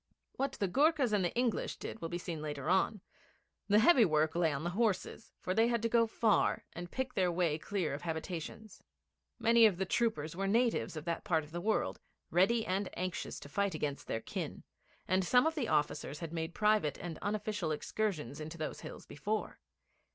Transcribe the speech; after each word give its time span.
What 0.35 0.53
the 0.53 0.67
Goorkhas 0.67 1.13
and 1.13 1.23
the 1.23 1.31
English 1.35 1.75
did 1.77 2.01
will 2.01 2.09
be 2.09 2.17
seen 2.17 2.41
later 2.41 2.71
on. 2.71 3.01
The 3.67 3.77
heavy 3.77 4.03
work 4.03 4.33
lay 4.33 4.51
with 4.55 4.63
the 4.63 4.69
horses, 4.71 5.31
for 5.41 5.53
they 5.53 5.67
had 5.67 5.83
to 5.83 5.89
go 5.89 6.07
far 6.07 6.65
and 6.73 6.89
pick 6.89 7.13
their 7.13 7.31
way 7.31 7.59
clear 7.59 7.93
of 7.93 8.01
habitations. 8.01 8.81
Many 9.37 9.67
of 9.67 9.77
the 9.77 9.85
troopers 9.85 10.35
were 10.35 10.47
natives 10.47 10.97
of 10.97 11.05
that 11.05 11.23
part 11.23 11.43
of 11.43 11.51
the 11.51 11.61
world, 11.61 11.99
ready 12.31 12.65
and 12.65 12.89
anxious 12.97 13.39
to 13.41 13.47
fight 13.47 13.75
against 13.75 14.07
their 14.07 14.21
kin, 14.21 14.63
and 15.07 15.23
some 15.23 15.45
of 15.45 15.53
the 15.53 15.67
officers 15.67 16.17
had 16.17 16.33
made 16.33 16.55
private 16.55 16.97
and 16.97 17.19
unofficial 17.21 17.71
excursions 17.71 18.39
into 18.39 18.57
those 18.57 18.81
hills 18.81 19.05
before. 19.05 19.59